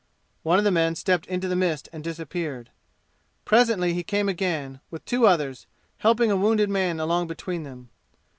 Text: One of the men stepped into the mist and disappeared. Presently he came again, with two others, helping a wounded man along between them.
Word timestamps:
One 0.41 0.57
of 0.57 0.63
the 0.63 0.71
men 0.71 0.95
stepped 0.95 1.27
into 1.27 1.47
the 1.47 1.55
mist 1.55 1.87
and 1.93 2.03
disappeared. 2.03 2.71
Presently 3.45 3.93
he 3.93 4.01
came 4.01 4.27
again, 4.27 4.79
with 4.89 5.05
two 5.05 5.27
others, 5.27 5.67
helping 5.99 6.31
a 6.31 6.35
wounded 6.35 6.71
man 6.71 6.99
along 6.99 7.27
between 7.27 7.61
them. 7.61 7.91